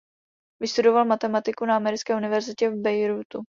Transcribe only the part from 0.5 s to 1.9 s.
Vystudoval matematiku na